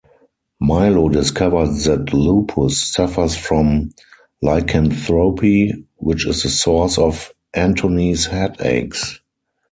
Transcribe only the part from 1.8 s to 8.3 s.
that Lupus suffers from lycanthropy, which is the source of Anthony's